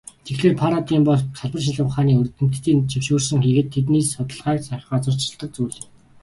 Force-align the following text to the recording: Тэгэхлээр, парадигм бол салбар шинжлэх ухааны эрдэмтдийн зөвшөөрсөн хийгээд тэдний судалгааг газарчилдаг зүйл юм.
Тэгэхлээр, 0.25 0.55
парадигм 0.61 1.03
бол 1.07 1.21
салбар 1.39 1.61
шинжлэх 1.63 1.87
ухааны 1.89 2.11
эрдэмтдийн 2.21 2.79
зөвшөөрсөн 2.91 3.39
хийгээд 3.43 3.71
тэдний 3.73 4.03
судалгааг 4.05 4.59
газарчилдаг 4.89 5.49
зүйл 5.55 5.77
юм. 5.81 5.87